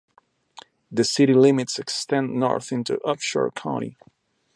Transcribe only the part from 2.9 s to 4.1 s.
Upshur County.